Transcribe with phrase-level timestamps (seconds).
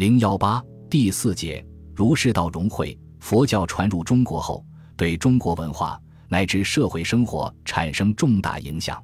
[0.00, 1.62] 零幺八第四节，
[1.94, 2.98] 儒释道融汇。
[3.18, 4.64] 佛教传入中国后，
[4.96, 8.98] 对中国文化乃至社会生活产生重大影响。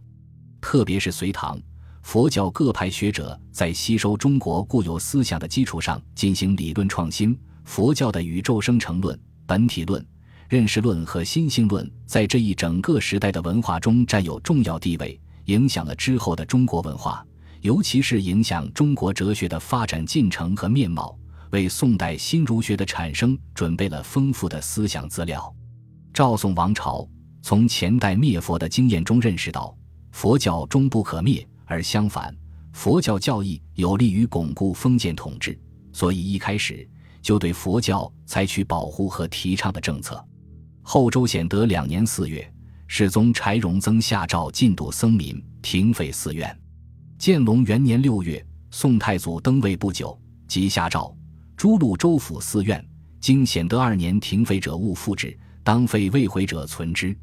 [0.58, 1.60] 特别是隋唐，
[2.00, 7.38] 佛教各派学者在吸收中国固有思想的基础上进行理论创新。
[7.66, 10.02] 佛教的宇宙生成论、本体论、
[10.48, 17.22] 认识论和心性论，在这一整个时代的文化中占有重要地位，影响了之后的中国文化，
[17.66, 21.18] 尤其是影响中国哲学的发展进程和面貌，
[21.50, 25.52] 为宋代新儒学的产生准备了丰富的思想资料。
[26.14, 27.04] 赵宋王朝
[27.42, 29.76] 从前代灭佛的经验中认识到，
[30.12, 32.32] 佛教终不可灭，而相反，
[32.72, 35.58] 佛教教义有利于巩固封建统治，
[35.92, 36.88] 所以一开始。
[37.20, 40.24] 就对佛教采取保护和提倡的政策。
[40.82, 42.48] 后周显德两年四月，
[42.86, 46.56] 世宗柴荣增下诏禁度僧民，停废寺院。
[47.18, 51.16] 建隆元年六月，宋太祖登位不久，即下诏
[51.56, 52.84] 诸路州府寺院。
[53.20, 57.16] 经显德二年停废者勿复置，当废未毁者存之。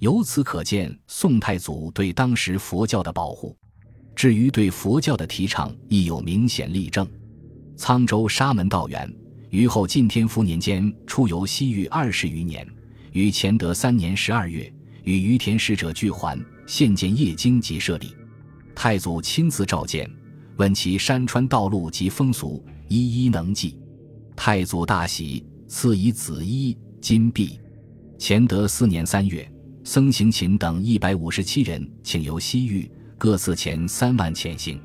[0.00, 3.56] 由此可见，宋太祖对当时佛教的保护。
[4.14, 7.08] 至于对佛教的提倡，亦有明显例证。
[7.76, 9.10] 沧州沙门道元。
[9.50, 12.66] 于后晋天福年间出游西域二十余年，
[13.12, 14.70] 于乾德三年十二月，
[15.04, 18.14] 与于田使者俱还，现见夜经及舍利。
[18.80, 20.08] 太祖亲自召见，
[20.56, 23.76] 问其山川道路及风俗，一一能记。
[24.36, 27.58] 太祖大喜，赐以紫衣、金币。
[28.20, 29.50] 乾德四年三月，
[29.82, 34.80] 僧行勤等一百五十七人请游西域，各赐钱三万钱行。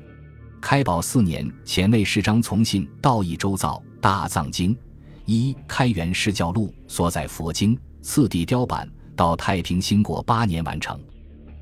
[0.60, 3.80] 开宝四年，前内侍张从信道义周造。
[4.00, 4.76] 大藏经，
[5.24, 10.98] 一开元释教录所载佛经，次第雕版，到太平兴国八年完成，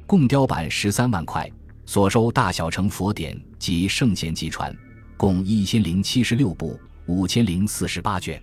[0.07, 1.47] 共雕版十三万块。
[1.85, 4.75] 所收大小乘佛典及圣贤集传，
[5.17, 8.43] 共一千零七十六部，五千零四十八卷。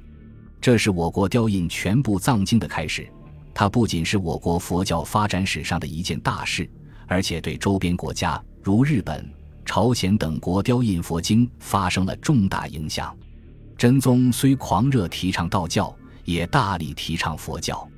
[0.62, 3.10] 这是我国雕印全部藏经的开始。
[3.54, 6.70] 它不仅是我国佛教发展史上的一件大事，
[7.08, 9.30] 而且对周边国家如日本、
[9.66, 13.16] 朝鲜等国雕印佛经发生了重大影响。
[13.78, 15.94] 真宗虽狂热提倡道教，
[16.26, 17.90] 也大力提倡佛教。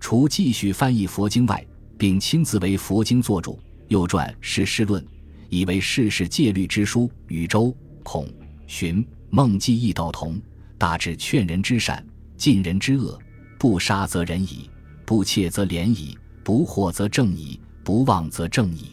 [0.00, 1.64] 除继续翻译佛经外，
[1.96, 3.58] 并亲自为佛经作主，
[3.90, 5.02] 又撰《世事论》，
[5.48, 8.24] 以为世事戒律之书，与周、孔、
[8.68, 10.40] 荀、孟记义道同，
[10.78, 12.04] 大致劝人之善，
[12.36, 13.18] 禁人之恶。
[13.58, 14.70] 不杀则仁矣，
[15.04, 18.92] 不窃则廉矣，不惑则正矣，不妄则正矣。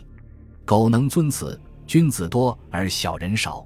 [0.65, 3.63] 苟能遵此，君子多而小人少。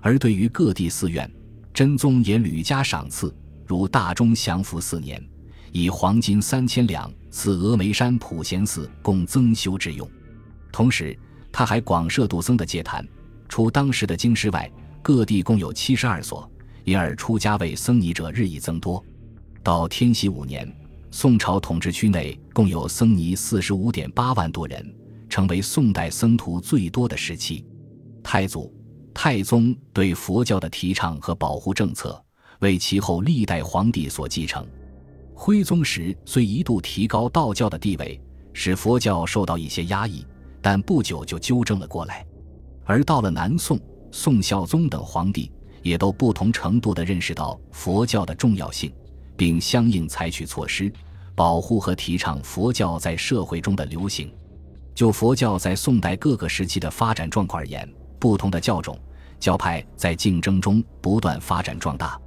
[0.00, 1.28] 而对于各地寺院，
[1.74, 3.34] 真宗也屡加赏赐，
[3.66, 5.20] 如大中祥符四年，
[5.72, 10.08] 以黄金三千两赐峨眉山普贤寺供增修之用。
[10.72, 11.18] 同时，
[11.52, 13.06] 他还广设度僧的戒坛，
[13.48, 14.70] 除当时的京师外，
[15.02, 16.50] 各地共有七十二所，
[16.84, 19.04] 因而出家为僧尼者日益增多。
[19.62, 20.70] 到天禧五年，
[21.10, 24.94] 宋朝统治区内共有僧尼四十五点八万多人，
[25.28, 27.64] 成为宋代僧徒最多的时期。
[28.22, 28.74] 太祖。
[29.12, 32.24] 太宗对佛教的提倡和保护政策，
[32.60, 34.64] 为其后历代皇帝所继承。
[35.34, 38.18] 徽宗时虽一度提高道教的地位，
[38.54, 40.24] 使佛教受到一些压抑，
[40.62, 42.24] 但不久就纠正了过来。
[42.84, 43.78] 而到了南宋，
[44.10, 45.50] 宋孝宗等皇帝
[45.82, 48.92] 也都不同程度地认识到佛教的重要性，
[49.36, 50.92] 并相应采取措施，
[51.34, 54.32] 保护和提倡佛教在社会中的流行。
[54.94, 57.88] 就佛教在宋代各个时期的发展状况而言，
[58.18, 58.98] 不同的教种、
[59.38, 62.20] 教派在竞争中不断发展壮大，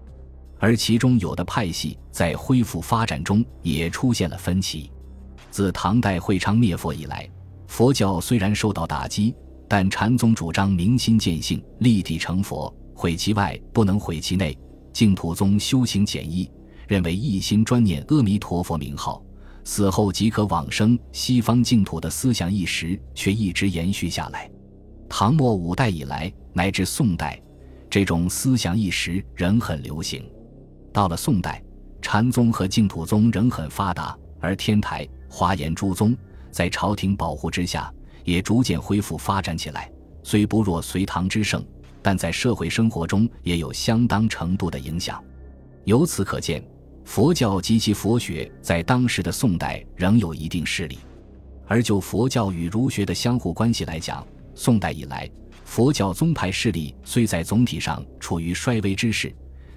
[0.57, 4.89] 而其中有的派系在恢复发展中也出现了分歧。
[5.51, 7.29] 自唐代会昌灭佛以来，
[7.73, 9.35] 佛教虽然受到打击，
[9.67, 14.55] 但禅宗主张明心见性、立地成佛，毁其外不能毁其内；
[14.93, 16.47] 净土宗修行简易，
[16.87, 19.25] 认为一心专念阿弥陀佛名号，
[19.63, 24.47] 死后即可往生西方净土的思想意识却一直延续下来。
[25.09, 27.41] 唐末五代以来，乃至宋代，
[27.89, 30.23] 这种思想意识仍很流行。
[30.93, 31.59] 到了宋代，
[32.03, 36.15] 禅宗和净土宗仍很发达，而天台、华严诸宗
[36.53, 37.91] 在朝廷保护之下，
[38.23, 39.91] 也逐渐恢复发展起来。
[40.21, 41.65] 虽不若隋唐之盛，
[42.01, 45.21] 但在社会生活中也有相当程度的影响。
[45.83, 46.63] 由此可见，
[47.03, 50.99] 佛教及其佛学在当时的宋代仍有一定势力。
[51.65, 55.29] 而就佛教与儒学的相互关系来讲，宋代以来，
[55.65, 59.33] 佛教宗派势力虽在总体上处于衰微之势，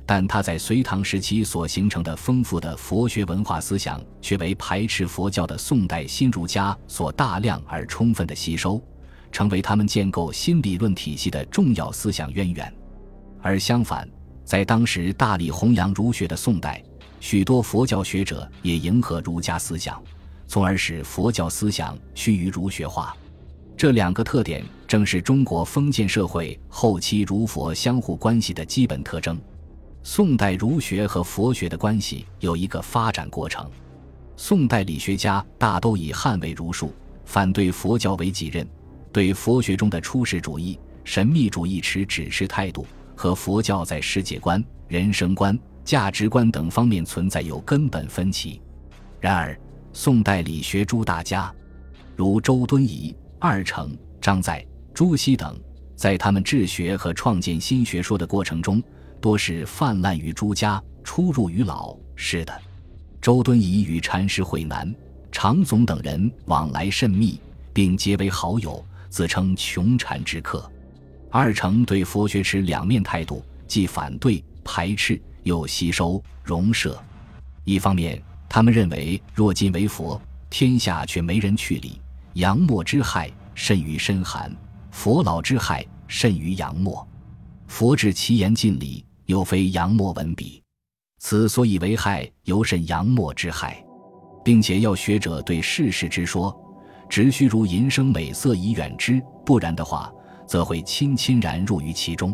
[0.08, 8.80] 但它在隋唐时期所形成的丰富的佛学文化思想，却为排斥佛教的宋代新儒家所大量而充分的吸收，
[9.32, 12.72] 成为他们建构新理论体系的重要思想渊源。
[13.42, 14.08] 而相反，
[14.44, 16.80] 在当时大力弘扬儒学的宋代，
[17.18, 20.00] 许多佛教学者也迎合儒家思想，
[20.46, 23.16] 从而使佛教思想趋于儒学化。
[23.76, 29.36] 这两个特点正是中国封建社会后期儒佛相互关系的基本特征。
[30.08, 33.68] 宋代儒学和佛学的关系有一个发展过程。
[34.36, 36.94] 宋代理学家大都以捍卫儒术、
[37.24, 38.64] 反对佛教为己任，
[39.10, 42.86] 对佛学中的出世主义、神秘主义持指示态度。
[43.16, 48.62] 和佛教在世界观、人生观、价值观等方面存在有根本分歧。
[49.18, 49.58] 然而，
[49.92, 51.52] 宋代理学诸大家，
[52.14, 54.64] 如周敦颐、二程、张载、
[54.94, 55.58] 朱熹等，
[55.96, 58.80] 在他们治学和创建新学说的过程中，
[59.20, 62.62] 多是泛滥于朱家，出入于老是的。
[63.20, 64.94] 周敦颐与禅师慧南、
[65.32, 67.40] 常总等人往来甚密，
[67.72, 70.70] 并结为好友，自称穷禅之客。
[71.30, 76.98] 二程对佛学持两面态度，既反对、排斥，又吸收、容摄。
[77.64, 82.00] 一方面，他们认为若今为佛，天下却没人去理，
[82.34, 84.50] 杨墨之害甚于深寒；
[84.92, 87.06] 佛老之害甚于杨墨。
[87.66, 90.62] 佛治其言尽理，又非杨墨文笔，
[91.18, 93.84] 此所以为害，尤甚杨墨之害。
[94.44, 96.56] 并且要学者对世事之说，
[97.08, 100.12] 只需如淫声美色以远之，不然的话。
[100.46, 102.32] 则会亲亲然入于其中。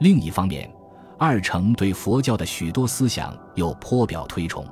[0.00, 0.68] 另一方面，
[1.16, 4.66] 二程对佛教的许多思想又颇表推崇。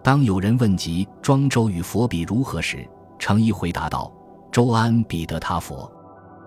[0.00, 2.88] 当有人问及庄周与佛比如何时，
[3.18, 4.12] 程颐回答道
[4.52, 5.90] ：“周安比得他佛？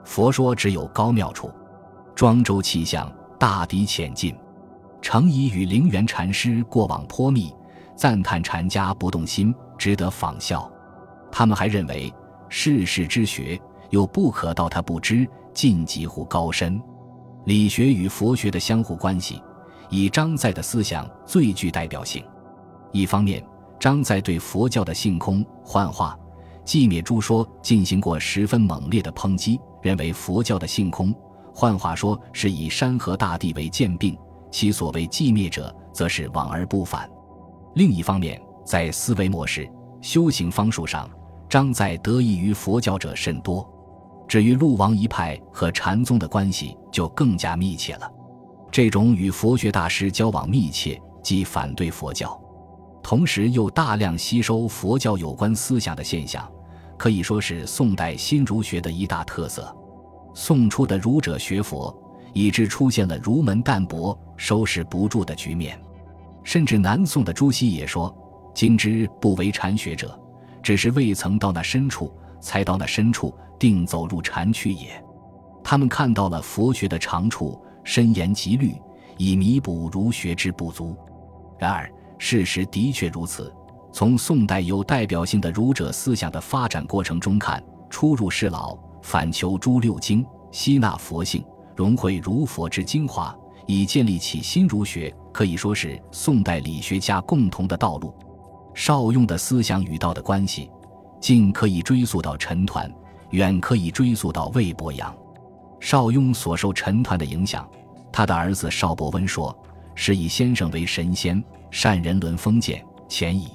[0.05, 1.51] 佛说只有高妙处，
[2.15, 4.35] 庄周气象大抵浅近。”
[5.01, 7.53] 程颐与灵源禅师过往颇密，
[7.95, 10.69] 赞叹禅家不动心，值得仿效。
[11.31, 12.13] 他们还认为
[12.49, 15.27] 世事之学有不可道他不知。
[15.53, 16.79] 晋级乎高深，
[17.45, 19.41] 理学与佛学的相互关系，
[19.89, 22.23] 以张载的思想最具代表性。
[22.91, 23.43] 一方面，
[23.79, 26.15] 张载对佛教的性空、幻化、
[26.63, 31.11] 寂灭诸说进行过十分猛烈的抨击，认为佛教的性空、
[31.59, 34.15] 换话说是以山河大地为鉴并，
[34.51, 37.09] 其所谓寂灭者，则是往而不返。
[37.73, 39.67] 另一方面，在思维模式、
[39.99, 41.09] 修行方术上，
[41.49, 43.67] 张载得益于佛教者甚多。
[44.27, 48.07] 至于陆王一派和禅宗的关系就更加密切了。
[48.71, 52.39] 这种与佛学大师交往密切，既反对佛教，
[53.01, 56.47] 同时又大量吸收佛教有关思想的现象，
[56.99, 59.75] 可以说是宋代新儒学的一大特色。
[60.39, 61.91] 宋初的儒者学佛，
[62.31, 65.81] 以致出现了儒门淡薄、收拾不住的局面。
[66.43, 68.15] 甚至南宋的朱熹也说
[68.53, 70.17] ：“今之不为禅学者，
[70.61, 75.03] 只是未曾到那深处，才到那深处。”定走入禅区也，
[75.63, 78.75] 他们看到了佛学的长处，深研极虑，
[79.17, 80.95] 以弥补儒学之不足。
[81.57, 83.51] 然而，事实的确如此。
[83.91, 91.43] 从宋代有代表性的儒者思想的发展过程中看，出入世老，反求诸六经，吸纳佛性，
[91.75, 93.35] 融汇儒佛之精华，
[93.65, 98.13] 以建立起新儒学，可以说是宋代理学家共同的道路。
[98.73, 100.69] 邵雍的思想与道的关系，
[101.19, 102.91] 近可以追溯到陈抟。
[103.31, 105.13] 远可以追溯到魏伯阳，
[105.81, 107.69] 邵雍所受陈抟的影响。
[108.09, 109.53] 他的儿子邵伯温说
[109.95, 113.49] ：“是以先生为神仙，善人伦封建，前矣。”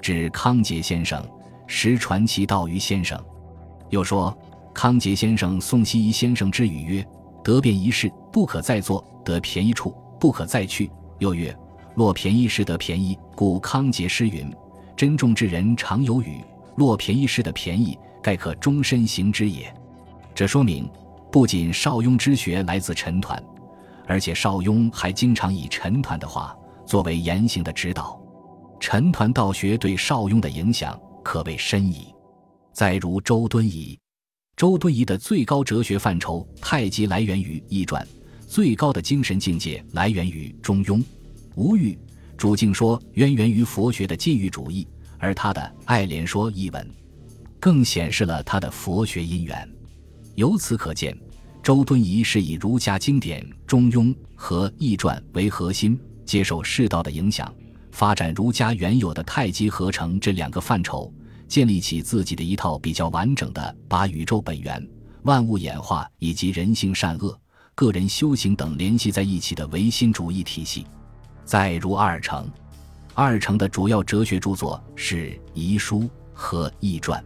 [0.00, 1.20] 指康节先生，
[1.66, 3.20] 实传其道于先生。
[3.88, 4.32] 又说
[4.74, 7.06] 康节先生宋希夷先生之语曰
[7.44, 11.54] ：“得便一事，不可再做；得便宜处，不可再去。”又曰
[11.94, 14.50] ：“若便宜时得便宜，故康节诗云
[14.96, 16.42] ：‘珍重之人常有语，
[16.76, 19.74] 若便宜时得便宜。’”盖可终身行之也。
[20.34, 20.86] 这说明，
[21.32, 23.42] 不仅邵雍之学来自陈抟，
[24.06, 28.20] 而且邵雍还经常以陈抟的话作为言行的指导。
[28.78, 32.14] 陈抟道学对邵雍的影响可谓深矣。
[32.74, 33.98] 再如周敦颐，
[34.60, 38.04] 周敦颐的最高哲学范畴太极来源于《易传》，
[38.46, 40.98] 最高的精神境界来源于《中庸》。
[41.54, 41.98] 吴玉
[42.36, 44.86] 主境说渊源于佛学的禁欲主义，
[45.16, 46.86] 而他的《爱莲说》一文。
[47.58, 49.66] 更显示了他的佛学因缘。
[50.34, 51.16] 由此可见，
[51.62, 57.50] 周敦颐是以儒家经典《中庸》和《易传》为核心，接受世道的影响，
[57.92, 61.10] 发展儒家原有的太极合成这两个范畴，
[61.50, 64.88] 建立起自己的一套比较完整的把宇宙本源、
[65.24, 67.36] 万物演化以及人性善恶、
[67.74, 70.86] 个人修行等联系在一起的唯心主义体系。
[71.44, 72.48] 再如二程，
[73.14, 76.02] 二程的主要哲学著作是《遗书》
[76.32, 77.20] 和《易传》。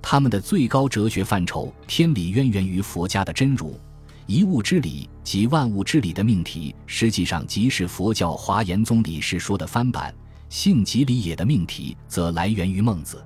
[0.00, 3.76] 他们的最高哲学范畴天理渊源于佛家的真如，
[4.28, 10.14] 一物之理及万物之理的命题，实际上即是佛教华严宗理事说的翻版。
[10.48, 13.20] 性即理也的命题，则来源于孟子。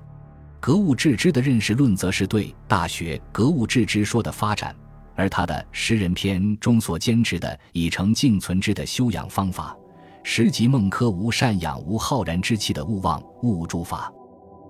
[0.61, 4.75] 格物致知的认识论，则是对《大学》格物致知说的发展。
[5.15, 9.75] 而他的《诗人篇》中所坚持的以诚敬存之的修养方法，
[10.21, 14.13] 实即孟轲无善养无浩然之气的勿忘勿诸法。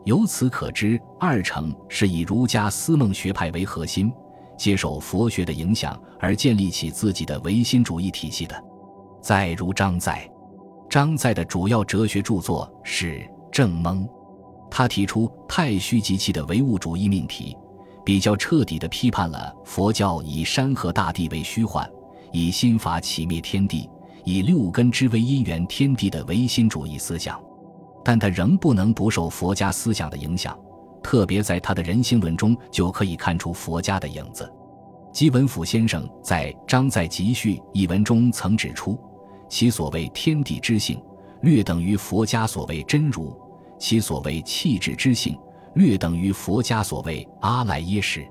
[0.05, 4.09] 由此可知，二程是以儒家思孟学派为核心。
[4.57, 8.55] 接受佛学的影响而建立起自己的唯心主义体系的，
[9.21, 10.29] 再如张载，
[10.89, 13.19] 张载的主要哲学著作是
[13.51, 14.07] 《正蒙》，
[14.71, 17.55] 他提出太虚极气的唯物主义命题，
[18.05, 21.87] 比较彻底地批判了佛教以山河大地为虚幻，
[22.31, 23.89] 以心法起灭天地，
[24.23, 27.37] 以六根之为因缘天地的唯心主义思想，
[28.03, 30.57] 但他仍不能不受佛家思想的影响。
[31.03, 34.49] 特别在他的人性论中，就可以看出佛家的影子。
[35.11, 38.97] 基文甫先生在《张载集序》一文中曾指出，
[39.49, 41.03] 其所谓天地之性，
[41.41, 43.35] 略等于佛家所谓真如；
[43.81, 45.35] 其所谓气质之性，
[45.73, 48.23] 略等于佛家所谓阿赖耶识。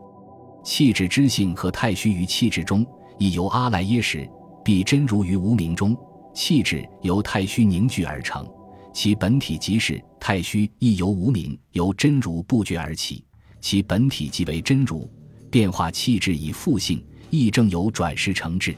[0.63, 2.87] 气质之性和太虚于气质中，
[3.19, 4.31] 亦由阿赖耶识；
[4.65, 5.97] 必真如于无名中，
[6.33, 8.49] 气质由太虚凝聚而成。
[8.93, 13.25] 其本体即是太虚，亦由无名由真如不觉而起，
[13.61, 15.11] 其本体即为真如。
[15.51, 18.73] 变化气质以复性，亦正由转世成智。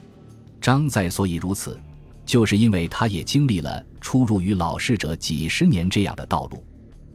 [0.59, 1.79] 张载所以如此，
[2.25, 6.65] 就是因为他也经历了出入于老师者几十年这样的道路。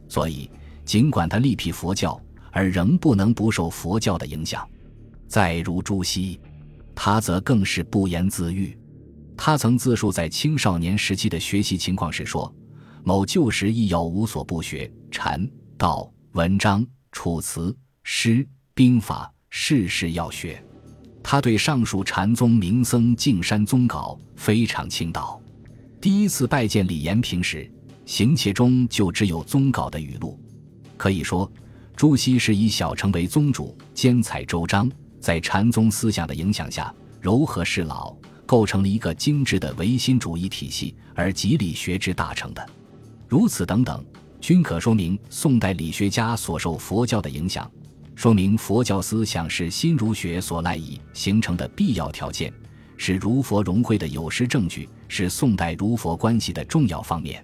[0.08, 0.50] 所以，
[0.84, 4.68] 尽管他力辟佛教，而仍不能不受佛教的影响。
[5.26, 6.40] 再如朱熹，
[6.94, 8.78] 他则更是不言自喻。
[9.36, 12.52] 他曾自述在青少年时期的学习情况时说。
[13.04, 15.48] 某旧时亦要无所不学，禅、
[15.78, 20.62] 道、文章、楚辞、诗、兵法，事事要学。
[21.22, 25.40] 他对上述禅宗名僧净山宗稿非常倾倒。
[26.00, 27.70] 第一次拜见李延平时，
[28.06, 30.38] 行帖中就只有宗稿的语录。
[30.96, 31.50] 可以说，
[31.96, 38.14] 朱熹是以小乘为宗主，兼采周章，在禅宗思想的影响下，柔和适老，
[38.46, 42.64] 构成了一个精致的唯心主义体系，而极力学之大成的。
[43.28, 44.04] 如此等等，
[44.40, 47.70] 均可说明宋代理学家所受佛教的影响，
[48.18, 52.52] 说明佛教思想是新儒学所赖以形成的必要条件，
[52.96, 57.40] 是儒佛融会的有识证据，是宋代儒佛关系的重要方面。